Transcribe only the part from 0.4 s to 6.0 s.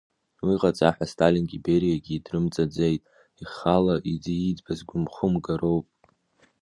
Уи ҟаҵа ҳәа Сталингьы Бериагьы идрымҵаӡеит ихала ииӡбаз хәымгароуп.